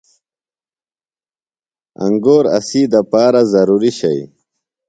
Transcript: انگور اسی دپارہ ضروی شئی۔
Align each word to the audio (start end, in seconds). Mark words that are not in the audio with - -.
انگور 2.03 2.45
اسی 2.57 2.81
دپارہ 2.93 3.43
ضروی 3.53 3.91
شئی۔ 3.99 4.23